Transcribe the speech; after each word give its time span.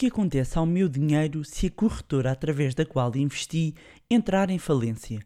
que 0.00 0.06
acontece 0.06 0.56
ao 0.56 0.64
meu 0.64 0.88
dinheiro 0.88 1.44
se 1.44 1.66
a 1.66 1.70
corretora 1.70 2.32
através 2.32 2.74
da 2.74 2.86
qual 2.86 3.14
investi 3.14 3.74
entrar 4.10 4.48
em 4.48 4.56
falência? 4.58 5.20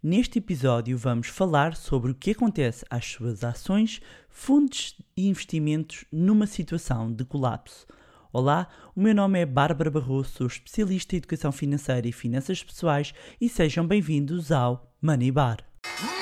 Neste 0.00 0.38
episódio 0.38 0.96
vamos 0.96 1.26
falar 1.26 1.74
sobre 1.74 2.12
o 2.12 2.14
que 2.14 2.30
acontece 2.30 2.84
às 2.88 3.04
suas 3.04 3.42
ações, 3.42 4.00
fundos 4.28 4.96
e 5.16 5.26
investimentos 5.26 6.04
numa 6.12 6.46
situação 6.46 7.12
de 7.12 7.24
colapso. 7.24 7.88
Olá, 8.32 8.68
o 8.94 9.00
meu 9.00 9.16
nome 9.16 9.40
é 9.40 9.44
Bárbara 9.44 9.90
Barroso, 9.90 10.30
sou 10.30 10.46
especialista 10.46 11.16
em 11.16 11.18
educação 11.18 11.50
financeira 11.50 12.06
e 12.06 12.12
finanças 12.12 12.62
pessoais 12.62 13.12
e 13.40 13.48
sejam 13.48 13.84
bem-vindos 13.84 14.52
ao 14.52 14.94
Money 15.02 15.32
Bar. 15.32 15.56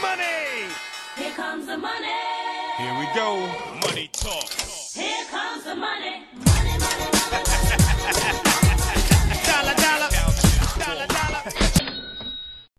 Money! 0.00 0.70
Here 1.14 1.34
comes 1.36 1.66
the 1.66 1.76
money. 1.76 2.08
Here 2.78 2.98
we 2.98 3.06
go. 3.12 3.86
Money 3.86 4.08
talk. 4.14 4.48
Here 4.96 5.26
comes 5.30 5.64
the 5.64 5.74
money. 5.74 6.47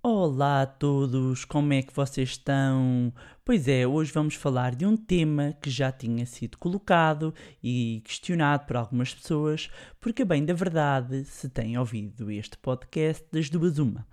Olá 0.01 0.61
a 0.61 0.65
todos, 0.65 1.43
como 1.43 1.73
é 1.73 1.81
que 1.81 1.93
vocês 1.93 2.29
estão? 2.29 3.13
Pois 3.43 3.67
é, 3.67 3.85
hoje 3.85 4.11
vamos 4.11 4.35
falar 4.35 4.73
de 4.73 4.85
um 4.85 4.95
tema 4.95 5.55
que 5.61 5.69
já 5.69 5.91
tinha 5.91 6.25
sido 6.25 6.57
colocado 6.57 7.33
e 7.61 8.01
questionado 8.05 8.65
por 8.65 8.77
algumas 8.77 9.13
pessoas, 9.13 9.69
porque, 9.99 10.23
bem, 10.23 10.45
da 10.45 10.53
verdade, 10.53 11.25
se 11.25 11.49
têm 11.49 11.77
ouvido 11.77 12.31
este 12.31 12.57
podcast, 12.57 13.25
das 13.31 13.49
duas 13.49 13.77
uma. 13.77 14.07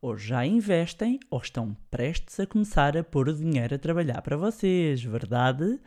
Ou 0.00 0.16
já 0.18 0.44
investem 0.44 1.18
ou 1.30 1.40
estão 1.40 1.76
prestes 1.90 2.38
a 2.38 2.46
começar 2.46 2.96
a 2.96 3.02
pôr 3.02 3.28
o 3.28 3.34
dinheiro 3.34 3.74
a 3.74 3.78
trabalhar 3.78 4.22
para 4.22 4.36
vocês, 4.36 5.02
verdade? 5.02 5.80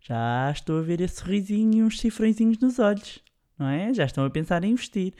Já 0.00 0.50
estou 0.50 0.78
a 0.78 0.82
ver 0.82 1.00
esse 1.00 1.16
sorrisinho 1.16 1.74
e 1.78 1.82
uns 1.82 2.00
cifrõezinhos 2.00 2.58
nos 2.58 2.78
olhos, 2.78 3.20
não 3.60 3.68
é? 3.68 3.94
Já 3.94 4.04
estão 4.04 4.24
a 4.24 4.30
pensar 4.30 4.64
em 4.64 4.72
investir. 4.72 5.12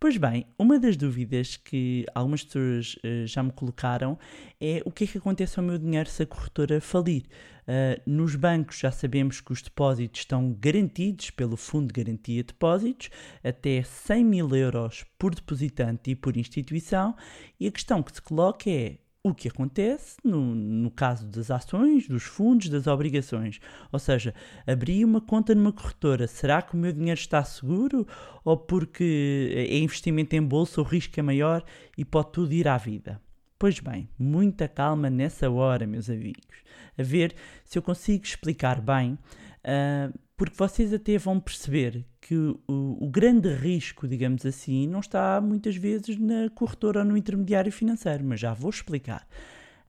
Pois 0.00 0.16
bem, 0.16 0.46
uma 0.58 0.80
das 0.80 0.96
dúvidas 0.96 1.56
que 1.56 2.04
algumas 2.12 2.42
pessoas 2.42 2.98
eh, 3.04 3.24
já 3.24 3.40
me 3.40 3.52
colocaram 3.52 4.18
é 4.60 4.82
o 4.84 4.90
que 4.90 5.04
é 5.04 5.06
que 5.06 5.18
acontece 5.18 5.60
ao 5.60 5.64
meu 5.64 5.78
dinheiro 5.78 6.08
se 6.08 6.24
a 6.24 6.26
corretora 6.26 6.80
falir. 6.80 7.22
Ah, 7.66 8.00
nos 8.06 8.34
bancos 8.34 8.78
já 8.78 8.90
sabemos 8.90 9.40
que 9.40 9.52
os 9.52 9.62
depósitos 9.62 10.20
estão 10.20 10.52
garantidos 10.52 11.30
pelo 11.30 11.56
Fundo 11.56 11.92
de 11.92 12.02
Garantia 12.02 12.42
de 12.42 12.48
Depósitos, 12.48 13.10
até 13.42 13.82
100 13.82 14.24
mil 14.24 14.54
euros 14.54 15.04
por 15.18 15.34
depositante 15.34 16.10
e 16.10 16.16
por 16.16 16.36
instituição, 16.36 17.14
e 17.58 17.66
a 17.66 17.72
questão 17.72 18.02
que 18.02 18.12
se 18.12 18.22
coloca 18.22 18.68
é 18.68 18.98
o 19.24 19.32
que 19.32 19.48
acontece 19.48 20.16
no, 20.24 20.54
no 20.54 20.90
caso 20.90 21.26
das 21.26 21.50
ações, 21.50 22.08
dos 22.08 22.24
fundos, 22.24 22.68
das 22.68 22.86
obrigações. 22.86 23.60
Ou 23.92 23.98
seja, 23.98 24.34
abri 24.66 25.04
uma 25.04 25.20
conta 25.20 25.54
numa 25.54 25.72
corretora, 25.72 26.26
será 26.26 26.60
que 26.60 26.74
o 26.74 26.76
meu 26.76 26.92
dinheiro 26.92 27.20
está 27.20 27.42
seguro? 27.44 28.06
Ou 28.44 28.56
porque 28.56 29.52
é 29.54 29.78
investimento 29.78 30.34
em 30.34 30.42
bolsa, 30.42 30.80
o 30.80 30.84
risco 30.84 31.18
é 31.20 31.22
maior 31.22 31.64
e 31.96 32.04
pode 32.04 32.32
tudo 32.32 32.52
ir 32.52 32.66
à 32.66 32.76
vida? 32.76 33.20
Pois 33.58 33.78
bem, 33.78 34.08
muita 34.18 34.66
calma 34.66 35.08
nessa 35.08 35.48
hora, 35.48 35.86
meus 35.86 36.10
amigos, 36.10 36.64
a 36.98 37.02
ver 37.02 37.32
se 37.64 37.78
eu 37.78 37.82
consigo 37.82 38.24
explicar 38.24 38.80
bem, 38.80 39.16
ah, 39.62 40.10
porque 40.36 40.56
vocês 40.56 40.92
até 40.92 41.16
vão 41.16 41.38
perceber 41.38 42.04
que 42.22 42.36
o, 42.36 42.60
o 42.68 43.10
grande 43.10 43.52
risco, 43.52 44.06
digamos 44.06 44.46
assim, 44.46 44.86
não 44.86 45.00
está 45.00 45.40
muitas 45.40 45.74
vezes 45.74 46.16
na 46.16 46.48
corretora 46.54 47.00
ou 47.00 47.04
no 47.04 47.16
intermediário 47.16 47.72
financeiro, 47.72 48.24
mas 48.24 48.38
já 48.38 48.54
vou 48.54 48.70
explicar. 48.70 49.28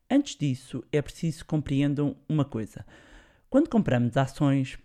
Antes 0.10 0.36
disso, 0.36 0.84
é 0.92 1.00
preciso 1.02 1.40
que 1.40 1.46
compreendam 1.46 2.16
uma 2.28 2.44
coisa. 2.44 2.84
Quando 3.52 3.70
compramos 3.70 4.18
ações, 4.18 4.80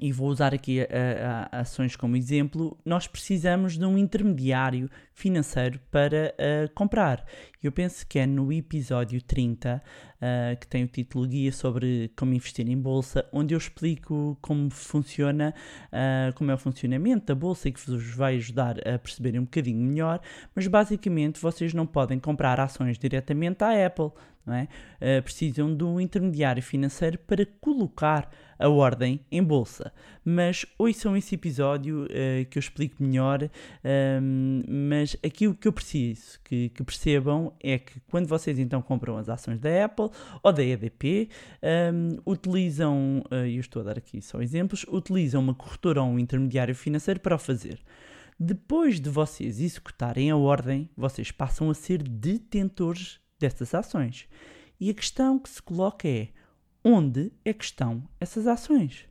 e 0.00 0.12
vou 0.12 0.28
usar 0.28 0.54
aqui 0.54 0.80
a- 0.80 0.84
a- 0.84 1.58
a- 1.58 1.60
ações 1.62 1.96
como 1.96 2.16
exemplo, 2.16 2.78
nós 2.84 3.06
precisamos 3.08 3.76
de 3.76 3.84
um 3.84 3.98
intermediário 3.98 4.88
financeiro 5.12 5.80
para 5.90 6.32
ah, 6.38 6.70
comprar. 6.74 7.24
Eu 7.62 7.72
penso 7.72 8.06
que 8.06 8.18
é 8.18 8.24
no 8.26 8.52
episódio 8.52 9.20
30, 9.20 9.82
ah, 10.22 10.56
que 10.58 10.66
tem 10.66 10.84
o 10.84 10.86
título 10.86 11.26
Guia 11.26 11.50
sobre 11.52 12.10
como 12.16 12.32
investir 12.32 12.68
em 12.68 12.78
bolsa, 12.78 13.26
onde 13.32 13.52
eu 13.52 13.58
explico 13.58 14.38
como 14.40 14.70
funciona, 14.70 15.52
ah, 15.92 16.32
como 16.36 16.50
é 16.52 16.54
o 16.54 16.58
funcionamento 16.58 17.26
da 17.26 17.34
bolsa 17.34 17.68
e 17.68 17.72
que 17.72 17.80
vos 17.90 18.14
vai 18.14 18.36
ajudar 18.36 18.76
a 18.86 18.96
perceberem 18.98 19.40
um 19.40 19.44
bocadinho 19.44 19.80
melhor, 19.84 20.20
mas 20.54 20.66
basicamente 20.68 21.40
vocês 21.40 21.74
não 21.74 21.84
podem 21.86 22.18
comprar 22.20 22.60
ações 22.60 22.96
diretamente 22.96 23.64
à 23.64 23.86
Apple, 23.86 24.10
não 24.46 24.54
é? 24.54 24.68
Precisam 25.20 25.74
de 25.76 25.84
um 25.84 26.00
intermediário 26.00 26.62
financeiro 26.62 27.18
para 27.18 27.44
colocar 27.60 28.30
a 28.60 28.68
ordem 28.68 29.20
em 29.32 29.42
bolsa. 29.42 29.92
Mas 30.24 30.66
ouçam 30.78 31.16
esse 31.16 31.34
episódio 31.34 32.06
eh, 32.10 32.46
que 32.50 32.58
eu 32.58 32.60
explico 32.60 33.02
melhor. 33.02 33.42
ahm, 33.82 34.62
mas 34.68 35.16
aqui 35.24 35.48
o 35.48 35.54
que 35.54 35.66
eu 35.66 35.72
preciso 35.72 36.38
que, 36.44 36.68
que 36.68 36.84
percebam 36.84 37.54
é 37.58 37.78
que 37.78 37.98
quando 38.10 38.26
vocês 38.28 38.58
então 38.58 38.82
compram 38.82 39.16
as 39.16 39.28
ações 39.30 39.58
da 39.58 39.84
Apple 39.84 40.10
ou 40.42 40.52
da 40.52 40.62
EDP, 40.62 41.30
ahm, 41.62 42.18
utilizam, 42.26 43.24
eh, 43.30 43.48
e 43.48 43.56
eu 43.56 43.60
estou 43.60 43.80
a 43.80 43.86
dar 43.86 43.98
aqui 43.98 44.20
só 44.20 44.42
exemplos, 44.42 44.84
utilizam 44.88 45.40
uma 45.40 45.54
corretora 45.54 46.02
ou 46.02 46.08
um 46.10 46.18
intermediário 46.18 46.74
financeiro 46.74 47.18
para 47.18 47.36
o 47.36 47.38
fazer. 47.38 47.80
Depois 48.38 49.00
de 49.00 49.10
vocês 49.10 49.60
executarem 49.60 50.30
a 50.30 50.36
ordem, 50.36 50.88
vocês 50.96 51.30
passam 51.30 51.70
a 51.70 51.74
ser 51.74 52.02
detentores 52.02 53.20
dessas 53.38 53.74
ações. 53.74 54.28
E 54.78 54.88
a 54.88 54.94
questão 54.94 55.38
que 55.38 55.48
se 55.48 55.60
coloca 55.62 56.08
é: 56.08 56.28
onde 56.84 57.32
é 57.44 57.52
que 57.52 57.64
estão 57.64 58.02
essas 58.18 58.46
ações? 58.46 59.06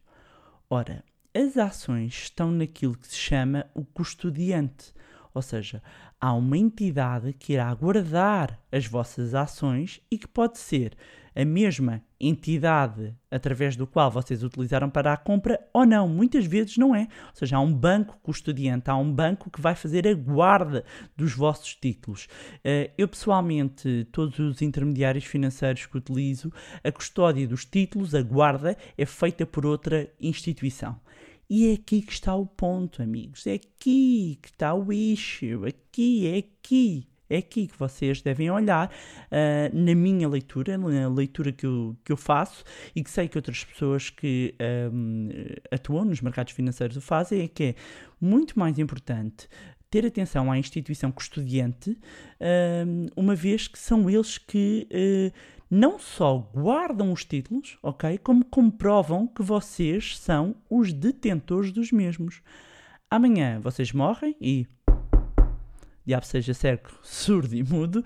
Ora, 0.70 1.04
as 1.34 1.58
ações 1.58 2.14
estão 2.14 2.52
naquilo 2.52 2.98
que 2.98 3.08
se 3.08 3.16
chama 3.16 3.66
o 3.74 3.86
custodiante, 3.86 4.94
ou 5.34 5.42
seja, 5.42 5.82
há 6.20 6.34
uma 6.34 6.58
entidade 6.58 7.34
que 7.34 7.54
irá 7.54 7.74
guardar 7.74 8.60
as 8.72 8.86
vossas 8.86 9.34
ações 9.36 10.02
e 10.12 10.18
que 10.18 10.28
pode 10.28 10.58
ser 10.58 10.98
a 11.40 11.46
mesma 11.46 12.04
entidade 12.20 13.16
através 13.32 13.78
do 13.78 13.88
qual 13.88 14.12
vocês 14.12 14.44
utilizaram 14.44 14.90
para 14.90 15.14
a 15.14 15.18
compra 15.18 15.58
ou 15.74 15.86
não. 15.86 16.06
Muitas 16.06 16.46
vezes 16.46 16.76
não 16.76 16.94
é. 16.94 17.04
Ou 17.28 17.36
seja, 17.36 17.56
há 17.56 17.62
um 17.62 17.74
banco 17.74 18.20
custodiante, 18.22 18.90
há 18.90 18.98
um 18.98 19.10
banco 19.10 19.50
que 19.50 19.62
vai 19.62 19.74
fazer 19.74 20.06
a 20.06 20.14
guarda 20.14 20.84
dos 21.16 21.34
vossos 21.34 21.74
títulos. 21.76 22.28
Eh, 22.62 22.92
Eu, 22.98 23.08
pessoalmente, 23.08 24.06
todos 24.12 24.38
os 24.38 24.62
intermediários 24.62 25.24
financeiros 25.24 25.86
que 25.86 25.98
utilizo, 25.98 26.52
a 26.84 26.92
custódia 26.92 27.48
dos 27.48 27.64
títulos, 27.64 28.14
a 28.14 28.22
guarda, 28.22 28.78
é 28.98 29.06
feita 29.06 29.46
por 29.46 29.66
outra 29.66 30.12
instituição. 30.20 31.00
E 31.50 31.70
é 31.70 31.74
aqui 31.76 32.02
que 32.02 32.12
está 32.12 32.36
o 32.36 32.46
ponto, 32.46 33.02
amigos. 33.02 33.48
É 33.48 33.54
aqui 33.54 34.38
que 34.42 34.50
está 34.50 34.74
o 34.76 34.92
issue. 34.92 35.66
Aqui, 35.66 36.28
é 36.28 36.38
aqui. 36.40 37.09
É 37.30 37.38
aqui 37.38 37.68
que 37.68 37.78
vocês 37.78 38.22
devem 38.22 38.50
olhar 38.50 38.92
ah, 39.32 39.70
na 39.74 39.94
minha 39.94 40.28
leitura, 40.28 40.78
na 40.78 41.08
leitura 41.08 41.52
que 41.52 41.66
eu, 41.66 41.96
que 42.04 42.12
eu 42.12 42.18
faço 42.18 42.64
e 42.96 43.04
que 43.04 43.10
sei 43.10 43.28
que 43.28 43.38
outras 43.38 43.64
pessoas 43.64 44.10
que 44.10 44.56
ahm, 44.60 45.30
atuam 45.72 46.06
nos 46.06 46.22
mercados 46.22 46.54
financeiros 46.54 46.98
o 46.98 47.02
fazem, 47.02 47.44
é 47.44 47.48
que 47.48 47.64
é 47.64 47.76
muito 48.20 48.58
mais 48.58 48.80
importante 48.80 49.48
ter 49.90 50.06
atenção 50.06 50.52
à 50.52 50.58
instituição 50.58 51.12
custodiante, 51.12 51.98
ahm, 52.40 53.08
uma 53.16 53.36
vez 53.36 53.68
que 53.68 53.80
são 53.80 54.10
eles 54.10 54.38
que 54.38 54.88
eh, 54.92 55.32
não 55.70 56.00
só 56.00 56.38
guardam 56.54 57.12
os 57.12 57.26
títulos, 57.26 57.78
ok, 57.84 58.18
como 58.20 58.46
comprovam 58.46 59.28
que 59.28 59.44
vocês 59.44 60.18
são 60.18 60.56
os 60.70 60.92
detentores 60.92 61.72
dos 61.72 61.92
mesmos. 61.92 62.42
Amanhã 63.10 63.60
vocês 63.60 63.92
morrem 63.92 64.36
e 64.40 64.68
diabo 66.10 66.26
seja 66.26 66.54
cego, 66.56 66.90
surdo 67.04 67.56
e 67.56 67.64
mudo, 67.64 68.04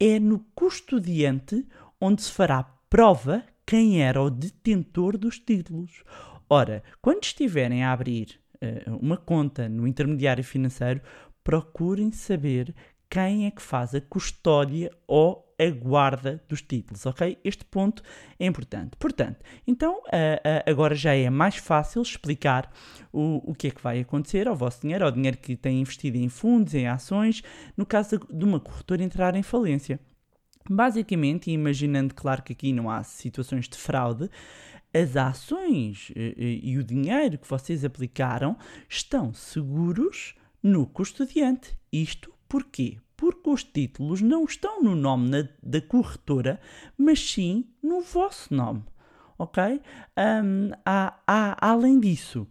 é 0.00 0.18
no 0.18 0.40
custodiante 0.54 1.66
onde 2.00 2.22
se 2.22 2.32
fará 2.32 2.64
prova 2.88 3.44
quem 3.66 4.02
era 4.02 4.22
o 4.22 4.30
detentor 4.30 5.18
dos 5.18 5.38
títulos. 5.38 6.02
Ora, 6.48 6.82
quando 7.00 7.24
estiverem 7.24 7.84
a 7.84 7.92
abrir 7.92 8.40
eh, 8.60 8.84
uma 8.88 9.18
conta 9.18 9.68
no 9.68 9.86
intermediário 9.86 10.42
financeiro, 10.42 11.00
procurem 11.44 12.10
saber 12.10 12.74
quem 13.12 13.44
é 13.44 13.50
que 13.50 13.60
faz 13.60 13.94
a 13.94 14.00
custódia 14.00 14.90
ou 15.06 15.54
a 15.58 15.68
guarda 15.68 16.42
dos 16.48 16.62
títulos, 16.62 17.04
ok? 17.04 17.36
Este 17.44 17.62
ponto 17.62 18.02
é 18.38 18.46
importante. 18.46 18.96
Portanto, 18.98 19.44
então 19.66 20.02
ah, 20.06 20.40
ah, 20.42 20.70
agora 20.70 20.94
já 20.94 21.14
é 21.14 21.28
mais 21.28 21.56
fácil 21.56 22.00
explicar 22.00 22.72
o, 23.12 23.50
o 23.50 23.54
que 23.54 23.66
é 23.66 23.70
que 23.70 23.82
vai 23.82 24.00
acontecer 24.00 24.48
ao 24.48 24.56
vosso 24.56 24.80
dinheiro, 24.80 25.04
ao 25.04 25.10
dinheiro 25.10 25.36
que 25.36 25.54
têm 25.54 25.82
investido 25.82 26.16
em 26.16 26.30
fundos, 26.30 26.72
em 26.72 26.88
ações, 26.88 27.42
no 27.76 27.84
caso 27.84 28.18
de 28.18 28.44
uma 28.46 28.58
corretora 28.58 29.02
entrar 29.02 29.36
em 29.36 29.42
falência. 29.42 30.00
Basicamente, 30.70 31.50
imaginando, 31.50 32.14
claro 32.14 32.42
que 32.42 32.54
aqui 32.54 32.72
não 32.72 32.88
há 32.88 33.02
situações 33.02 33.68
de 33.68 33.76
fraude, 33.76 34.30
as 34.94 35.18
ações 35.18 36.10
eh, 36.16 36.32
e 36.38 36.78
o 36.78 36.82
dinheiro 36.82 37.36
que 37.36 37.48
vocês 37.48 37.84
aplicaram 37.84 38.56
estão 38.88 39.34
seguros 39.34 40.34
no 40.62 40.86
custodiante. 40.86 41.76
Isto 41.92 42.32
porquê? 42.52 42.98
Porque 43.16 43.48
os 43.48 43.64
títulos 43.64 44.20
não 44.20 44.44
estão 44.44 44.82
no 44.82 44.94
nome 44.94 45.30
na- 45.30 45.48
da 45.62 45.80
corretora, 45.80 46.60
mas 46.98 47.18
sim 47.18 47.64
no 47.82 48.02
vosso 48.02 48.54
nome. 48.54 48.84
Ok? 49.38 49.80
Ahm, 50.14 50.70
há- 50.84 51.14
há- 51.26 51.56
além 51.70 51.98
disso, 51.98 52.46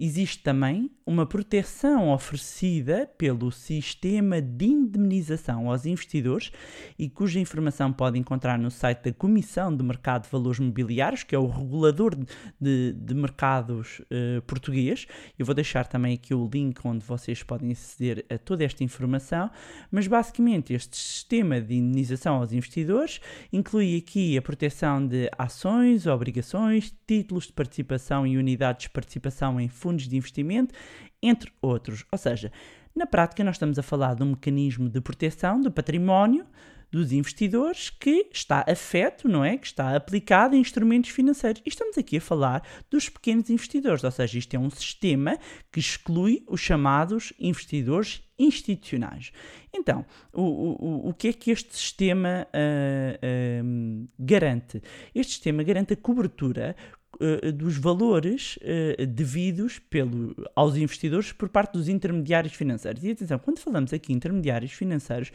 Existe 0.00 0.44
também 0.44 0.92
uma 1.04 1.26
proteção 1.26 2.12
oferecida 2.12 3.10
pelo 3.18 3.50
sistema 3.50 4.40
de 4.40 4.66
indemnização 4.66 5.68
aos 5.68 5.86
investidores 5.86 6.52
e 6.96 7.10
cuja 7.10 7.40
informação 7.40 7.92
pode 7.92 8.16
encontrar 8.16 8.56
no 8.60 8.70
site 8.70 9.06
da 9.06 9.12
Comissão 9.12 9.74
de 9.74 9.82
Mercado 9.82 10.22
de 10.22 10.30
Valores 10.30 10.60
Mobiliários, 10.60 11.24
que 11.24 11.34
é 11.34 11.38
o 11.38 11.48
regulador 11.48 12.14
de, 12.60 12.92
de 12.92 13.12
mercados 13.12 14.00
eh, 14.08 14.40
português. 14.46 15.08
Eu 15.36 15.44
vou 15.44 15.54
deixar 15.54 15.88
também 15.88 16.14
aqui 16.14 16.32
o 16.32 16.48
link 16.48 16.78
onde 16.84 17.04
vocês 17.04 17.42
podem 17.42 17.72
aceder 17.72 18.24
a 18.30 18.38
toda 18.38 18.62
esta 18.62 18.84
informação, 18.84 19.50
mas 19.90 20.06
basicamente 20.06 20.74
este 20.74 20.96
sistema 20.96 21.60
de 21.60 21.74
indemnização 21.74 22.36
aos 22.36 22.52
investidores 22.52 23.20
inclui 23.52 23.96
aqui 23.96 24.38
a 24.38 24.42
proteção 24.42 25.04
de 25.04 25.28
ações, 25.36 26.06
obrigações, 26.06 26.94
títulos 27.04 27.48
de 27.48 27.52
participação 27.52 28.24
e 28.24 28.38
unidades 28.38 28.84
de 28.84 28.90
participação 28.90 29.60
em 29.60 29.66
fundos 29.68 29.87
fundos 29.88 30.06
de 30.06 30.16
investimento, 30.16 30.74
entre 31.22 31.50
outros. 31.62 32.04
Ou 32.12 32.18
seja, 32.18 32.52
na 32.94 33.06
prática, 33.06 33.42
nós 33.42 33.54
estamos 33.54 33.78
a 33.78 33.82
falar 33.82 34.14
de 34.14 34.22
um 34.22 34.30
mecanismo 34.30 34.88
de 34.88 35.00
proteção 35.00 35.60
do 35.60 35.70
património 35.70 36.44
dos 36.90 37.12
investidores 37.12 37.90
que 37.90 38.28
está 38.32 38.64
afeto, 38.66 39.28
não 39.28 39.44
é? 39.44 39.58
Que 39.58 39.66
está 39.66 39.94
aplicado 39.94 40.56
em 40.56 40.60
instrumentos 40.60 41.10
financeiros. 41.10 41.62
E 41.64 41.68
estamos 41.68 41.98
aqui 41.98 42.16
a 42.16 42.20
falar 42.20 42.62
dos 42.90 43.08
pequenos 43.08 43.50
investidores, 43.50 44.02
ou 44.04 44.10
seja, 44.10 44.38
isto 44.38 44.54
é 44.54 44.58
um 44.58 44.70
sistema 44.70 45.38
que 45.70 45.80
exclui 45.80 46.42
os 46.46 46.60
chamados 46.60 47.32
investidores 47.38 48.22
institucionais. 48.38 49.32
Então, 49.74 50.04
o, 50.32 50.42
o, 50.42 51.08
o 51.10 51.14
que 51.14 51.28
é 51.28 51.32
que 51.32 51.50
este 51.50 51.76
sistema 51.76 52.46
uh, 52.54 53.64
uh, 53.64 54.08
garante? 54.18 54.82
Este 55.14 55.32
sistema 55.32 55.62
garante 55.62 55.92
a 55.92 55.96
cobertura 55.96 56.74
uh, 57.20 57.52
dos 57.52 57.76
valores 57.76 58.56
uh, 58.58 59.06
devidos 59.06 59.78
pelo, 59.78 60.34
aos 60.54 60.76
investidores 60.76 61.32
por 61.32 61.48
parte 61.48 61.72
dos 61.72 61.88
intermediários 61.88 62.54
financeiros. 62.54 63.04
E 63.04 63.10
atenção, 63.10 63.38
quando 63.38 63.58
falamos 63.58 63.92
aqui 63.92 64.12
intermediários 64.12 64.72
financeiros, 64.72 65.30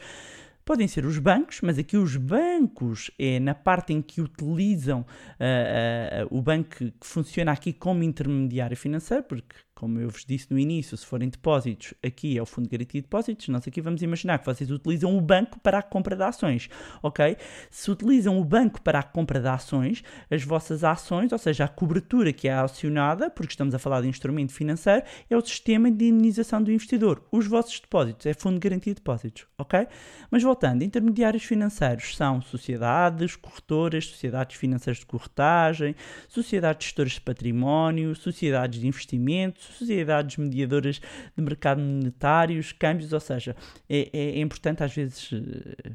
podem 0.64 0.88
ser 0.88 1.04
os 1.04 1.18
bancos, 1.18 1.60
mas 1.62 1.78
aqui 1.78 1.96
os 1.96 2.16
bancos 2.16 3.10
é 3.18 3.38
na 3.38 3.54
parte 3.54 3.92
em 3.92 4.00
que 4.00 4.20
utilizam 4.20 5.00
uh, 5.00 6.26
o 6.36 6.40
banco 6.40 6.76
que 6.76 6.92
funciona 7.02 7.52
aqui 7.52 7.72
como 7.72 8.02
intermediário 8.02 8.76
financeiro, 8.76 9.22
porque 9.24 9.54
como 9.84 10.00
eu 10.00 10.08
vos 10.08 10.24
disse 10.24 10.46
no 10.50 10.58
início, 10.58 10.96
se 10.96 11.04
forem 11.04 11.28
depósitos, 11.28 11.92
aqui 12.02 12.38
é 12.38 12.42
o 12.42 12.46
Fundo 12.46 12.64
de 12.64 12.70
Garantia 12.70 13.02
de 13.02 13.02
Depósitos, 13.02 13.48
nós 13.48 13.68
aqui 13.68 13.82
vamos 13.82 14.00
imaginar 14.00 14.38
que 14.38 14.46
vocês 14.46 14.70
utilizam 14.70 15.14
o 15.14 15.20
banco 15.20 15.60
para 15.60 15.78
a 15.78 15.82
compra 15.82 16.16
de 16.16 16.22
ações, 16.22 16.70
ok? 17.02 17.36
Se 17.70 17.90
utilizam 17.90 18.40
o 18.40 18.44
banco 18.44 18.80
para 18.80 19.00
a 19.00 19.02
compra 19.02 19.38
de 19.38 19.46
ações, 19.46 20.02
as 20.30 20.42
vossas 20.42 20.84
ações, 20.84 21.32
ou 21.32 21.38
seja, 21.38 21.66
a 21.66 21.68
cobertura 21.68 22.32
que 22.32 22.48
é 22.48 22.54
acionada, 22.54 23.28
porque 23.28 23.52
estamos 23.52 23.74
a 23.74 23.78
falar 23.78 24.00
de 24.00 24.08
instrumento 24.08 24.54
financeiro, 24.54 25.02
é 25.28 25.36
o 25.36 25.44
sistema 25.44 25.90
de 25.90 26.06
indenização 26.06 26.62
do 26.62 26.72
investidor. 26.72 27.22
Os 27.30 27.46
vossos 27.46 27.78
depósitos 27.78 28.24
é 28.24 28.32
Fundo 28.32 28.54
de 28.54 28.60
Garantia 28.66 28.94
de 28.94 29.00
Depósitos, 29.00 29.46
ok? 29.58 29.86
Mas 30.30 30.42
voltando, 30.42 30.82
intermediários 30.82 31.44
financeiros 31.44 32.16
são 32.16 32.40
sociedades, 32.40 33.36
corretoras, 33.36 34.06
sociedades 34.06 34.56
financeiras 34.56 35.00
de 35.00 35.04
corretagem, 35.04 35.94
sociedades 36.26 36.86
gestoras 36.86 37.12
de 37.12 37.20
património, 37.20 38.14
sociedades 38.14 38.80
de 38.80 38.94
investimento, 38.94 39.73
sociedades 39.74 40.36
mediadoras 40.36 41.00
de 41.36 41.42
mercado 41.42 41.80
monetários, 41.80 42.72
câmbios, 42.72 43.12
ou 43.12 43.20
seja, 43.20 43.56
é, 43.88 44.10
é, 44.12 44.38
é 44.38 44.40
importante 44.40 44.82
às 44.82 44.94
vezes, 44.94 45.30
eh, 45.32 45.92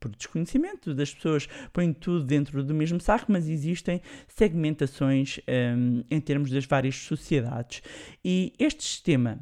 por 0.00 0.10
desconhecimento 0.14 0.94
das 0.94 1.14
pessoas, 1.14 1.48
põem 1.72 1.92
tudo 1.92 2.24
dentro 2.24 2.62
do 2.62 2.74
mesmo 2.74 3.00
saco, 3.00 3.30
mas 3.30 3.48
existem 3.48 4.00
segmentações 4.28 5.38
um, 5.38 5.42
ehm, 5.46 6.04
em 6.10 6.20
termos 6.20 6.50
das 6.50 6.64
várias 6.64 6.96
sociedades. 6.96 7.82
E 8.24 8.52
este 8.58 8.82
sistema 8.82 9.38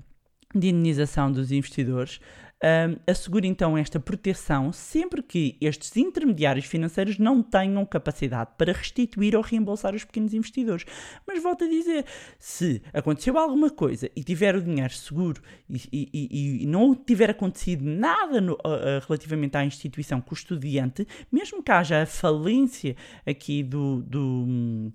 de 0.54 0.68
indenização 0.68 1.30
dos 1.30 1.52
investidores 1.52 2.20
um, 2.62 3.38
então 3.44 3.76
esta 3.78 3.98
proteção 3.98 4.72
sempre 4.72 5.22
que 5.22 5.56
estes 5.60 5.96
intermediários 5.96 6.66
financeiros 6.66 7.18
não 7.18 7.42
tenham 7.42 7.84
capacidade 7.86 8.50
para 8.58 8.72
restituir 8.72 9.34
ou 9.34 9.42
reembolsar 9.42 9.94
os 9.94 10.04
pequenos 10.04 10.34
investidores. 10.34 10.84
Mas 11.26 11.42
volto 11.42 11.64
a 11.64 11.68
dizer, 11.68 12.04
se 12.38 12.82
aconteceu 12.92 13.38
alguma 13.38 13.70
coisa 13.70 14.10
e 14.14 14.22
tiver 14.22 14.54
o 14.54 14.62
dinheiro 14.62 14.92
seguro 14.92 15.40
e, 15.68 16.08
e, 16.12 16.62
e 16.62 16.66
não 16.66 16.94
tiver 16.94 17.30
acontecido 17.30 17.82
nada 17.82 18.40
no, 18.40 18.54
uh, 18.54 19.00
relativamente 19.06 19.56
à 19.56 19.64
instituição 19.64 20.20
custodiante, 20.20 21.06
mesmo 21.32 21.62
que 21.62 21.72
haja 21.72 22.02
a 22.02 22.06
falência 22.06 22.94
aqui 23.26 23.62
do, 23.62 24.02
do 24.02 24.92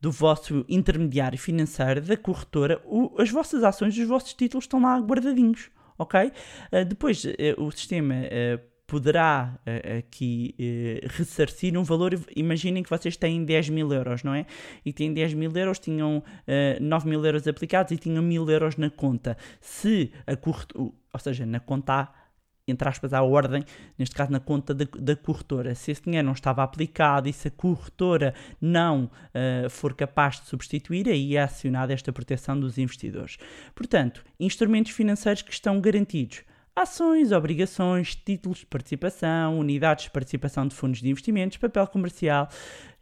do 0.00 0.10
vosso 0.10 0.64
intermediário 0.68 1.38
financeiro, 1.38 2.00
da 2.00 2.16
corretora, 2.16 2.82
o, 2.84 3.14
as 3.18 3.30
vossas 3.30 3.62
ações, 3.62 3.96
os 3.96 4.08
vossos 4.08 4.34
títulos 4.34 4.64
estão 4.64 4.82
lá 4.82 4.98
guardadinhos 4.98 5.70
ok? 6.02 6.30
Uh, 6.72 6.84
depois, 6.84 7.24
uh, 7.24 7.30
o 7.58 7.70
sistema 7.70 8.14
uh, 8.14 8.72
poderá 8.86 9.58
aqui 9.98 10.54
ressarcir 11.16 11.78
um 11.78 11.82
valor. 11.82 12.12
Imaginem 12.36 12.82
que 12.82 12.90
vocês 12.90 13.16
têm 13.16 13.42
10 13.42 13.70
mil 13.70 13.90
euros, 13.90 14.22
não 14.22 14.34
é? 14.34 14.44
E 14.84 14.92
têm 14.92 15.14
10 15.14 15.32
mil 15.32 15.50
euros, 15.56 15.78
tinham 15.78 16.18
uh, 16.18 16.22
9 16.78 17.08
mil 17.08 17.24
euros 17.24 17.48
aplicados 17.48 17.90
e 17.92 17.96
tinham 17.96 18.22
mil 18.22 18.50
euros 18.50 18.76
na 18.76 18.90
conta. 18.90 19.34
Se 19.62 20.12
a 20.26 20.36
corretora, 20.36 20.84
ou 20.84 21.20
seja, 21.20 21.46
na 21.46 21.58
conta 21.58 22.12
entre 22.72 22.88
aspas, 22.88 23.12
à 23.12 23.22
ordem, 23.22 23.64
neste 23.98 24.14
caso 24.14 24.32
na 24.32 24.40
conta 24.40 24.74
da, 24.74 24.86
da, 24.98 25.14
corretora. 25.14 25.74
Se 25.74 25.92
esse 25.92 26.02
dinheiro 26.02 26.26
não 26.26 26.32
estava 26.32 26.62
aplicado 26.62 27.28
e 27.28 27.32
se 27.32 27.48
a 27.48 27.50
corretora 27.50 28.34
não 28.60 29.04
uh, 29.04 29.70
for 29.70 29.94
capaz 29.94 30.40
de 30.40 30.46
substituir, 30.46 31.08
aí 31.08 31.36
é 31.36 31.42
acionada 31.42 31.92
esta 31.92 32.12
proteção 32.12 32.58
dos 32.58 32.78
investidores. 32.78 33.36
Portanto, 33.74 34.24
instrumentos 34.40 34.92
financeiros 34.92 35.42
que 35.42 35.52
estão 35.52 35.80
garantidos. 35.80 36.42
Ações, 36.74 37.32
obrigações, 37.32 38.14
títulos 38.14 38.60
de 38.60 38.66
participação, 38.66 39.58
unidades 39.58 40.04
de 40.04 40.10
participação 40.10 40.66
de 40.66 40.74
fundos 40.74 41.02
de 41.02 41.10
investimentos, 41.10 41.58
papel 41.58 41.86
comercial, 41.86 42.48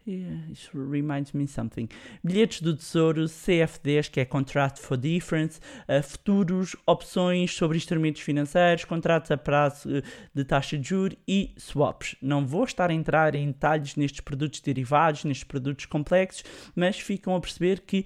isso 0.07 0.71
reminds 0.89 1.31
me 1.31 1.47
something. 1.47 1.87
Bilhetes 2.23 2.61
do 2.61 2.75
Tesouro, 2.75 3.25
CFDs, 3.27 4.09
que 4.09 4.19
é 4.19 4.25
Contract 4.25 4.79
for 4.79 4.97
Difference, 4.97 5.59
uh, 5.87 6.01
futuros, 6.01 6.75
opções 6.87 7.53
sobre 7.53 7.77
instrumentos 7.77 8.21
financeiros, 8.21 8.83
contratos 8.85 9.29
a 9.31 9.37
prazo 9.37 9.89
uh, 9.89 10.01
de 10.33 10.43
taxa 10.43 10.77
de 10.77 10.89
juros 10.89 11.17
e 11.27 11.53
swaps. 11.57 12.15
Não 12.21 12.45
vou 12.45 12.63
estar 12.63 12.89
a 12.89 12.93
entrar 12.93 13.35
em 13.35 13.47
detalhes 13.47 13.95
nestes 13.95 14.21
produtos 14.21 14.59
derivados, 14.59 15.23
nestes 15.23 15.43
produtos 15.43 15.85
complexos, 15.85 16.43
mas 16.75 16.99
ficam 16.99 17.35
a 17.35 17.39
perceber 17.39 17.81
que 17.81 18.05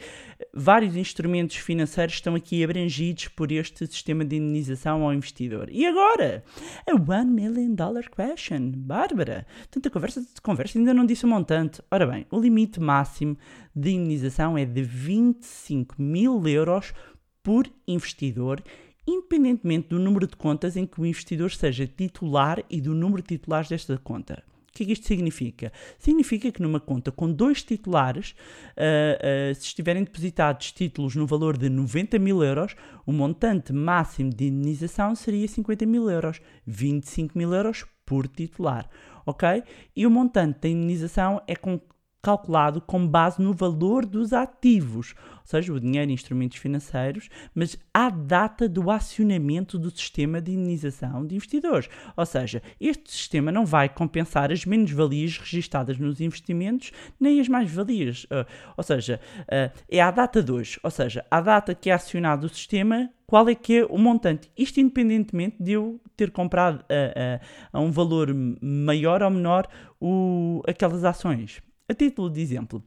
vários 0.54 0.96
instrumentos 0.96 1.56
financeiros 1.58 2.16
estão 2.16 2.36
aqui 2.36 2.64
abrangidos 2.64 3.28
por 3.30 3.52
este 3.52 3.88
sistema 3.88 4.26
de 4.26 4.36
indenização 4.36 5.04
ao 5.04 5.14
investidor. 5.14 5.70
E 5.72 5.86
agora? 5.86 6.44
A 6.88 6.94
One 6.94 7.32
Million 7.32 7.74
Dollar 7.74 8.10
Question. 8.10 8.72
Bárbara, 8.76 9.46
tanta 9.72 9.90
conversa, 9.90 10.26
conversa 10.42 10.78
ainda 10.78 10.94
não 10.94 11.06
disse 11.06 11.26
um 11.26 11.30
montante. 11.30 11.82
Ora 11.92 12.06
bem, 12.08 12.26
o 12.32 12.40
limite 12.40 12.80
máximo 12.80 13.38
de 13.76 13.92
indenização 13.92 14.58
é 14.58 14.66
de 14.66 14.82
25 14.82 15.96
mil 16.02 16.48
euros 16.48 16.94
por 17.44 17.70
investidor, 17.88 18.64
independentemente 19.06 19.90
do 19.90 20.00
número 20.00 20.26
de 20.26 20.36
contas 20.36 20.76
em 20.76 20.86
que 20.86 21.00
o 21.00 21.06
investidor 21.06 21.52
seja 21.52 21.86
titular 21.86 22.64
e 22.70 22.82
do 22.82 22.96
número 22.96 23.22
de 23.22 23.38
titulares 23.38 23.70
desta 23.70 23.98
conta. 24.00 24.44
O 24.68 24.74
que 24.76 24.84
é 24.84 24.88
que 24.88 24.94
isto 24.94 25.06
significa? 25.06 25.72
Significa 25.98 26.52
que 26.52 26.62
numa 26.62 26.82
conta 26.82 27.10
com 27.10 27.32
dois 27.32 27.64
titulares, 27.64 28.32
uh, 28.32 29.52
uh, 29.52 29.56
se 29.56 29.68
estiverem 29.68 30.04
depositados 30.04 30.72
títulos 30.74 31.16
no 31.16 31.26
valor 31.26 31.56
de 31.56 31.70
90 31.70 32.20
mil 32.20 32.44
euros, 32.44 32.76
o 33.06 33.14
montante 33.14 33.72
máximo 33.72 34.32
de 34.32 34.48
indenização 34.48 35.16
seria 35.16 35.48
50 35.48 35.86
mil 35.86 36.10
euros, 36.10 36.42
25 36.66 37.38
mil 37.38 37.54
euros 37.54 37.86
por 38.06 38.28
titular 38.28 38.90
ok? 39.26 39.64
E 39.96 40.06
o 40.06 40.12
montante 40.12 40.60
da 40.62 40.70
indenização 40.70 41.42
é 41.48 41.56
com, 41.56 41.80
calculado 42.26 42.82
com 42.82 43.06
base 43.06 43.40
no 43.40 43.54
valor 43.54 44.04
dos 44.04 44.34
ativos, 44.34 45.14
ou 45.42 45.46
seja, 45.46 45.72
o 45.72 45.80
dinheiro 45.80 46.10
e 46.10 46.14
instrumentos 46.16 46.58
financeiros, 46.58 47.30
mas 47.54 47.78
à 47.94 48.10
data 48.10 48.68
do 48.68 48.90
acionamento 48.90 49.78
do 49.78 49.92
sistema 49.92 50.42
de 50.42 50.52
indenização 50.52 51.24
de 51.24 51.36
investidores. 51.36 51.88
Ou 52.18 52.26
seja, 52.26 52.64
este 52.82 53.12
sistema 53.12 53.52
não 53.52 53.64
vai 53.64 53.88
compensar 53.88 54.52
as 54.52 54.66
menos-valias 54.66 55.38
registadas 55.38 56.00
nos 56.00 56.20
investimentos, 56.20 56.92
nem 57.20 57.40
as 57.40 57.48
mais-valias. 57.48 58.24
Uh, 58.24 58.44
ou 58.76 58.84
seja, 58.84 59.20
uh, 59.42 59.80
é 59.88 60.02
à 60.02 60.10
data 60.10 60.42
de 60.42 60.52
hoje, 60.52 60.80
ou 60.82 60.90
seja, 60.90 61.24
à 61.30 61.40
data 61.40 61.76
que 61.76 61.92
é 61.92 61.94
acionado 61.94 62.48
o 62.48 62.50
sistema, 62.50 63.08
qual 63.28 63.48
é 63.48 63.54
que 63.54 63.82
é 63.82 63.86
o 63.86 64.00
montante. 64.00 64.50
Isto 64.58 64.80
independentemente 64.80 65.58
de 65.60 65.74
eu 65.74 66.02
ter 66.18 66.32
comprado 66.32 66.84
a, 66.90 67.76
a, 67.76 67.78
a 67.78 67.82
um 67.82 67.92
valor 67.92 68.34
maior 68.64 69.22
ou 69.22 69.30
menor 69.30 69.68
o, 70.02 70.64
aquelas 70.68 71.04
ações. 71.04 71.62
A 71.88 71.94
título 71.94 72.30
de 72.32 72.42
exemplo, 72.42 72.84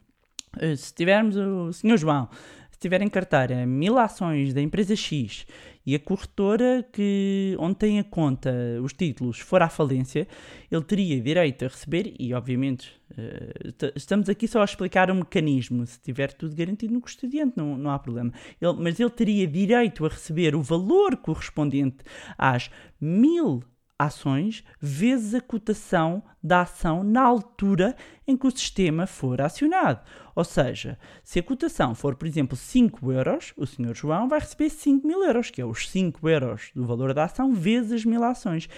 se 0.76 0.92
tivermos 0.92 1.36
o 1.36 1.72
Sr. 1.72 1.96
João, 1.96 2.28
se 2.70 2.78
tiver 2.80 3.00
em 3.00 3.08
carteira 3.08 3.64
mil 3.64 3.96
ações 3.96 4.52
da 4.52 4.60
empresa 4.60 4.96
X 4.96 5.46
e 5.86 5.94
a 5.94 6.00
corretora 6.00 6.84
que, 6.92 7.56
onde 7.60 7.76
tem 7.76 8.00
a 8.00 8.04
conta, 8.04 8.52
os 8.82 8.92
títulos, 8.92 9.38
for 9.38 9.62
à 9.62 9.68
falência, 9.68 10.26
ele 10.70 10.82
teria 10.82 11.20
direito 11.20 11.64
a 11.64 11.68
receber, 11.68 12.12
e 12.18 12.34
obviamente 12.34 12.92
eh, 13.16 13.72
estamos 13.94 14.28
aqui 14.28 14.48
só 14.48 14.60
a 14.62 14.64
explicar 14.64 15.10
o 15.12 15.14
mecanismo, 15.14 15.86
se 15.86 16.00
tiver 16.00 16.32
tudo 16.32 16.54
garantido 16.56 16.92
no 16.92 17.00
custodiante, 17.00 17.54
não, 17.56 17.78
não 17.78 17.90
há 17.90 17.98
problema. 18.00 18.32
Ele- 18.60 18.76
mas 18.80 18.98
ele 18.98 19.10
teria 19.10 19.46
direito 19.46 20.04
a 20.04 20.08
receber 20.08 20.56
o 20.56 20.62
valor 20.62 21.16
correspondente 21.18 21.98
às 22.36 22.68
mil 23.00 23.62
ações 23.98 24.64
vezes 24.80 25.34
a 25.34 25.40
cotação 25.40 26.22
da 26.42 26.60
ação 26.60 27.02
na 27.02 27.22
altura 27.22 27.96
em 28.26 28.36
que 28.36 28.46
o 28.46 28.50
sistema 28.50 29.06
for 29.06 29.40
acionado. 29.40 30.00
Ou 30.36 30.44
seja, 30.44 30.98
se 31.24 31.40
a 31.40 31.42
cotação 31.42 31.94
for, 31.94 32.14
por 32.14 32.28
exemplo, 32.28 32.56
5 32.56 33.10
euros, 33.10 33.52
o 33.56 33.66
Sr. 33.66 33.94
João 33.94 34.28
vai 34.28 34.38
receber 34.38 34.70
5 34.70 35.06
mil 35.06 35.24
euros, 35.24 35.50
que 35.50 35.60
é 35.60 35.66
os 35.66 35.88
5 35.90 36.28
euros 36.28 36.70
do 36.74 36.86
valor 36.86 37.12
da 37.12 37.24
ação 37.24 37.52
vezes 37.52 38.04
mil 38.04 38.22
ações. 38.22 38.68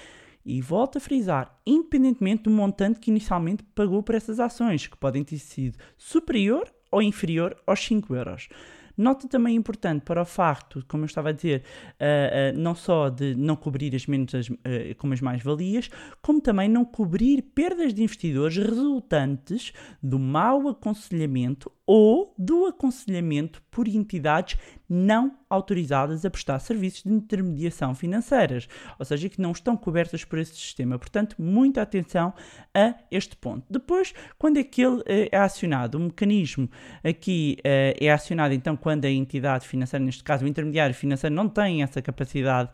E 0.42 0.62
volto 0.62 0.96
a 0.96 1.00
frisar, 1.00 1.54
independentemente 1.66 2.44
do 2.44 2.50
montante 2.50 2.98
que 2.98 3.10
inicialmente 3.10 3.62
pagou 3.74 4.02
por 4.02 4.14
essas 4.14 4.40
ações, 4.40 4.86
que 4.86 4.96
podem 4.96 5.22
ter 5.22 5.38
sido 5.38 5.76
superior 5.98 6.72
ou 6.90 7.02
inferior 7.02 7.54
aos 7.66 7.84
5 7.84 8.14
euros. 8.14 8.48
Nota 9.00 9.26
também 9.26 9.56
importante 9.56 10.02
para 10.02 10.20
o 10.20 10.26
facto, 10.26 10.84
como 10.86 11.04
eu 11.04 11.06
estava 11.06 11.30
a 11.30 11.32
dizer, 11.32 11.62
ah, 11.98 12.04
ah, 12.04 12.52
não 12.52 12.74
só 12.74 13.08
de 13.08 13.34
não 13.34 13.56
cobrir 13.56 13.96
as 13.96 14.06
menos 14.06 14.34
as, 14.34 14.50
ah, 14.50 14.94
como 14.98 15.14
as 15.14 15.22
mais-valias, 15.22 15.88
como 16.20 16.38
também 16.38 16.68
não 16.68 16.84
cobrir 16.84 17.40
perdas 17.40 17.94
de 17.94 18.02
investidores 18.02 18.58
resultantes 18.58 19.72
do 20.02 20.18
mau 20.18 20.68
aconselhamento 20.68 21.72
ou 21.92 22.32
do 22.38 22.66
aconselhamento 22.66 23.60
por 23.68 23.88
entidades 23.88 24.56
não 24.88 25.36
autorizadas 25.48 26.24
a 26.24 26.30
prestar 26.30 26.60
serviços 26.60 27.02
de 27.02 27.12
intermediação 27.12 27.96
financeiras, 27.96 28.68
ou 28.96 29.04
seja, 29.04 29.28
que 29.28 29.40
não 29.40 29.50
estão 29.50 29.76
cobertas 29.76 30.24
por 30.24 30.38
esse 30.38 30.54
sistema. 30.54 31.00
Portanto, 31.00 31.34
muita 31.36 31.82
atenção 31.82 32.32
a 32.72 32.94
este 33.10 33.34
ponto. 33.34 33.66
Depois, 33.68 34.14
quando 34.38 34.58
é 34.58 34.62
que 34.62 34.80
ele 34.82 35.02
eh, 35.04 35.30
é 35.32 35.38
acionado? 35.38 35.96
O 35.96 36.00
mecanismo 36.00 36.70
aqui 37.02 37.56
eh, 37.64 37.96
é 38.00 38.12
acionado 38.12 38.54
então 38.54 38.76
quando 38.76 39.04
a 39.04 39.10
entidade 39.10 39.66
financeira, 39.66 40.04
neste 40.04 40.22
caso 40.22 40.44
o 40.44 40.48
intermediário 40.48 40.94
financeiro, 40.94 41.34
não 41.34 41.48
tem 41.48 41.82
essa 41.82 42.00
capacidade 42.00 42.70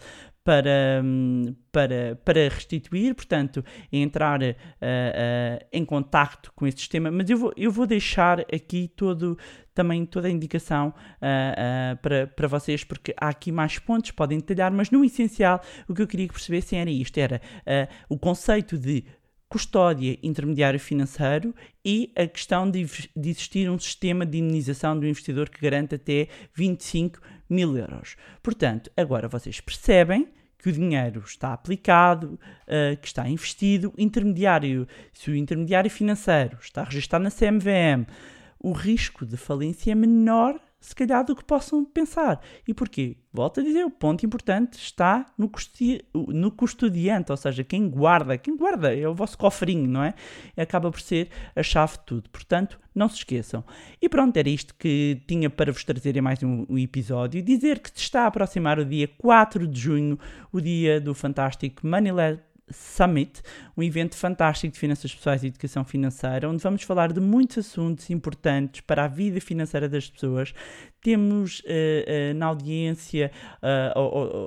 para, 0.46 1.02
hum, 1.04 1.56
para, 1.72 2.14
para 2.24 2.48
restituir, 2.48 3.16
portanto, 3.16 3.64
entrar 3.90 4.40
eh, 4.40 4.54
eh, 4.80 5.66
em 5.72 5.84
contacto 5.84 6.52
com 6.54 6.68
esse 6.68 6.78
sistema, 6.78 7.10
mas 7.10 7.28
eu 7.28 7.36
vou, 7.36 7.52
eu 7.56 7.72
vou 7.72 7.84
deixar 7.84 8.42
aqui 8.42 8.86
todo, 8.94 9.36
também 9.74 10.06
toda 10.06 10.28
a 10.28 10.30
indicação 10.30 10.94
ah, 11.20 11.98
para, 12.00 12.28
para 12.28 12.46
vocês, 12.46 12.84
porque 12.84 13.12
há 13.20 13.28
aqui 13.28 13.50
mais 13.50 13.80
pontos, 13.80 14.12
podem 14.12 14.38
detalhar, 14.38 14.70
mas 14.70 14.88
no 14.88 15.04
essencial 15.04 15.60
o 15.88 15.92
que 15.92 16.02
eu 16.02 16.06
queria 16.06 16.28
que 16.28 16.34
percebessem 16.34 16.78
era 16.78 16.90
isto, 16.90 17.18
era 17.18 17.40
o 18.08 18.16
conceito 18.16 18.78
de 18.78 19.04
custódia 19.48 20.18
intermediário 20.22 20.78
financeiro 20.78 21.54
e 21.84 22.12
a 22.16 22.26
questão 22.26 22.70
de, 22.70 22.84
de 22.84 23.30
existir 23.30 23.70
um 23.70 23.78
sistema 23.78 24.26
de 24.26 24.38
indenização 24.38 24.98
do 24.98 25.06
investidor 25.06 25.48
que 25.48 25.60
garante 25.60 25.94
até 25.94 26.28
25 26.54 27.20
mil 27.48 27.76
euros. 27.76 28.16
Portanto, 28.42 28.90
agora 28.96 29.28
vocês 29.28 29.60
percebem 29.60 30.28
que 30.58 30.68
o 30.68 30.72
dinheiro 30.72 31.22
está 31.24 31.52
aplicado, 31.52 32.40
uh, 32.66 32.96
que 33.00 33.06
está 33.06 33.28
investido, 33.28 33.92
intermediário, 33.96 34.88
se 35.12 35.30
o 35.30 35.36
intermediário 35.36 35.90
financeiro 35.90 36.58
está 36.60 36.82
registado 36.82 37.22
na 37.22 37.30
CMVM, 37.30 38.06
o 38.58 38.72
risco 38.72 39.24
de 39.24 39.36
falência 39.36 39.92
é 39.92 39.94
menor, 39.94 40.58
se 40.87 40.95
calhar, 40.95 41.25
do 41.25 41.35
que 41.35 41.45
possam 41.45 41.85
pensar. 41.85 42.40
E 42.66 42.73
porquê? 42.73 43.16
Volto 43.33 43.59
a 43.59 43.62
dizer, 43.64 43.85
o 43.85 43.90
ponto 43.90 44.25
importante 44.25 44.75
está 44.78 45.26
no, 45.37 45.49
custi- 45.49 46.05
no 46.14 46.49
custodiante, 46.50 47.33
ou 47.33 47.37
seja, 47.37 47.64
quem 47.64 47.90
guarda, 47.90 48.38
quem 48.38 48.57
guarda 48.57 48.97
é 48.97 49.07
o 49.09 49.12
vosso 49.12 49.37
cofrinho, 49.37 49.88
não 49.90 50.05
é? 50.05 50.14
Acaba 50.57 50.88
por 50.88 51.00
ser 51.00 51.28
a 51.57 51.62
chave 51.62 51.95
de 51.95 52.05
tudo. 52.05 52.31
Portanto, 52.31 52.78
não 52.95 53.09
se 53.09 53.16
esqueçam. 53.16 53.64
E 54.00 54.09
pronto, 54.09 54.37
era 54.37 54.49
isto 54.49 54.76
que 54.78 55.21
tinha 55.26 55.50
para 55.50 55.73
vos 55.73 55.83
trazer 55.83 56.16
em 56.16 56.21
mais 56.21 56.40
um, 56.45 56.64
um 56.69 56.78
episódio. 56.78 57.43
Dizer 57.43 57.81
que 57.81 57.90
se 57.90 57.99
está 57.99 58.23
a 58.23 58.26
aproximar 58.28 58.78
o 58.78 58.85
dia 58.85 59.09
4 59.19 59.66
de 59.66 59.81
junho, 59.81 60.16
o 60.52 60.61
dia 60.61 61.00
do 61.00 61.12
fantástico 61.14 61.83
Lab 61.85 62.38
Summit, 62.70 63.42
um 63.76 63.82
evento 63.82 64.16
fantástico 64.16 64.73
de 64.73 64.78
finanças 64.78 65.14
pessoais 65.14 65.44
e 65.44 65.46
educação 65.46 65.85
financeira, 65.85 66.49
onde 66.49 66.62
vamos 66.62 66.82
falar 66.82 67.12
de 67.12 67.20
muitos 67.20 67.58
assuntos 67.58 68.11
importantes 68.11 68.80
para 68.80 69.04
a 69.04 69.08
vida 69.08 69.40
financeira 69.40 69.88
das 69.88 70.11
pessoas. 70.11 70.52
Temos 71.00 71.62
eh, 71.66 72.04
eh, 72.06 72.35
na 72.35 72.46
audiência, 72.46 73.30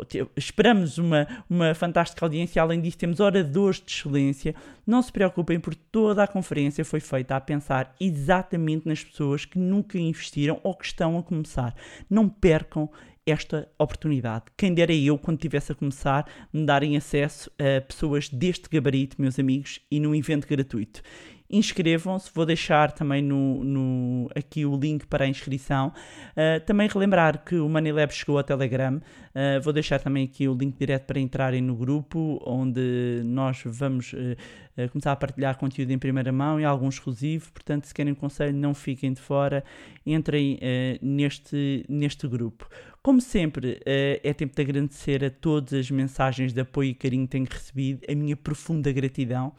te- 0.09 0.27
esperamos 0.35 0.97
uma, 0.97 1.25
uma 1.49 1.73
fantástica 1.73 2.25
audiência, 2.25 2.61
além 2.61 2.81
disso, 2.81 2.97
temos 2.97 3.21
oradores 3.21 3.79
de 3.79 3.91
excelência. 3.93 4.53
Não 4.85 5.01
se 5.01 5.09
preocupem, 5.11 5.57
porque 5.57 5.79
toda 5.89 6.21
a 6.21 6.27
conferência 6.27 6.83
foi 6.83 6.99
feita 6.99 7.35
a 7.35 7.39
pensar 7.39 7.95
exatamente 7.99 8.85
nas 8.87 9.01
pessoas 9.01 9.45
que 9.45 9.57
nunca 9.57 9.97
investiram 9.97 10.59
ou 10.63 10.75
que 10.75 10.85
estão 10.85 11.17
a 11.17 11.23
começar. 11.23 11.73
Não 12.09 12.27
percam 12.27 12.89
esta 13.29 13.67
oportunidade. 13.77 14.45
Quem 14.57 14.73
dera 14.73 14.93
eu, 14.93 15.17
quando 15.17 15.37
estivesse 15.37 15.71
a 15.71 15.75
começar, 15.75 16.29
me 16.51 16.65
darem 16.65 16.97
acesso 16.97 17.51
a 17.57 17.81
pessoas 17.81 18.29
deste 18.29 18.69
gabarito, 18.69 19.21
meus 19.21 19.37
amigos, 19.39 19.79
e 19.89 19.99
num 19.99 20.15
evento 20.15 20.47
gratuito. 20.47 21.01
Inscrevam-se, 21.51 22.29
vou 22.31 22.45
deixar 22.45 22.91
também 22.91 23.23
no, 23.23 23.63
no- 23.63 24.29
aqui 24.35 24.67
o 24.67 24.77
link 24.77 25.07
para 25.07 25.25
a 25.25 25.27
inscrição. 25.27 25.91
Uh, 26.31 26.63
também 26.63 26.87
relembrar 26.87 27.43
que 27.43 27.55
o 27.55 27.67
Moneylab 27.67 28.13
chegou 28.13 28.37
ao 28.37 28.43
Telegram. 28.43 28.97
Uh, 28.97 29.59
vou 29.63 29.73
deixar 29.73 29.99
também 29.99 30.25
aqui 30.25 30.47
o 30.47 30.53
link 30.53 30.77
direto 30.77 31.05
para 31.07 31.19
entrarem 31.19 31.59
no 31.59 31.75
grupo, 31.75 32.39
onde 32.45 33.23
nós 33.25 33.63
vamos 33.65 34.13
uh, 34.13 34.89
começar 34.91 35.11
a 35.11 35.15
partilhar 35.15 35.57
conteúdo 35.57 35.89
em 35.89 35.97
primeira 35.97 36.31
mão 36.31 36.59
e 36.59 36.63
algum 36.63 36.87
exclusivo. 36.87 37.51
Portanto, 37.51 37.85
se 37.85 37.95
querem 37.95 38.13
conselho, 38.13 38.55
não 38.55 38.75
fiquem 38.75 39.11
de 39.11 39.19
fora, 39.19 39.63
entrem 40.05 40.59
neste, 41.01 41.83
neste 41.89 42.27
grupo. 42.27 42.69
Como 43.01 43.19
sempre, 43.19 43.81
é 43.85 44.33
tempo 44.33 44.55
de 44.55 44.61
agradecer 44.61 45.25
a 45.25 45.29
todas 45.29 45.73
as 45.73 45.91
mensagens 45.91 46.53
de 46.53 46.61
apoio 46.61 46.91
e 46.91 46.93
carinho 46.93 47.25
que 47.25 47.31
tenho 47.31 47.47
recebido, 47.49 48.05
a 48.09 48.15
minha 48.15 48.37
profunda 48.37 48.89
gratidão. 48.93 49.53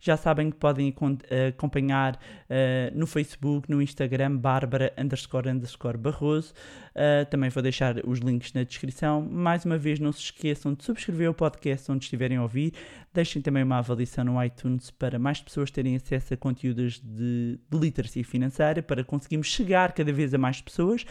Já 0.00 0.16
sabem 0.16 0.50
que 0.50 0.56
podem 0.56 0.94
eh, 1.28 1.48
acompanhar 1.48 2.18
eh, 2.48 2.92
no 2.94 3.06
Facebook, 3.06 3.68
no 3.68 3.82
Instagram, 3.82 4.36
Bárbara 4.36 4.92
underscore 4.96 5.48
underscore 5.48 5.98
Barroso. 5.98 6.54
Eh, 6.94 7.24
também 7.24 7.50
vou 7.50 7.62
deixar 7.62 7.96
os 8.06 8.20
links 8.20 8.52
na 8.52 8.62
descrição. 8.62 9.20
Mais 9.22 9.64
uma 9.64 9.76
vez, 9.76 9.98
não 9.98 10.12
se 10.12 10.20
esqueçam 10.20 10.72
de 10.72 10.84
subscrever 10.84 11.30
o 11.30 11.34
podcast 11.34 11.90
onde 11.90 12.04
estiverem 12.04 12.38
a 12.38 12.42
ouvir. 12.42 12.72
Deixem 13.12 13.42
também 13.42 13.64
uma 13.64 13.78
avaliação 13.78 14.24
no 14.24 14.42
iTunes 14.42 14.90
para 14.90 15.18
mais 15.18 15.40
pessoas 15.40 15.70
terem 15.70 15.96
acesso 15.96 16.34
a 16.34 16.36
conteúdos 16.36 17.00
de, 17.00 17.58
de 17.68 17.78
literacia 17.78 18.24
financeira, 18.24 18.82
para 18.82 19.02
conseguirmos 19.02 19.48
chegar 19.48 19.92
cada 19.92 20.12
vez 20.12 20.32
a 20.32 20.38
mais 20.38 20.60
pessoas. 20.60 21.04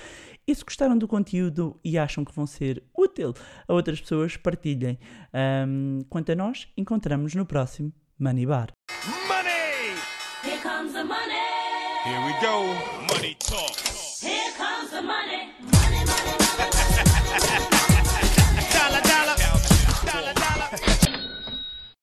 E 0.47 0.55
se 0.55 0.63
gostaram 0.63 0.97
do 0.97 1.07
conteúdo 1.07 1.77
e 1.83 1.97
acham 1.97 2.23
que 2.23 2.33
vão 2.33 2.47
ser 2.47 2.81
útil 2.97 3.33
a 3.67 3.73
outras 3.73 3.99
pessoas, 3.99 4.37
partilhem. 4.37 4.97
Ahm, 5.33 6.01
quanto 6.09 6.31
a 6.31 6.35
nós, 6.35 6.69
encontramos 6.77 7.35
no 7.35 7.45
próximo 7.45 7.91
Money 8.17 8.45
Bar. 8.45 8.76
Here 12.07 12.19
comes 12.19 12.25
the 12.25 12.25
money. 12.25 12.25
Here 12.25 12.25
we 12.25 12.33
go. 12.41 13.13
Money 13.13 13.37
talk. 13.39 13.66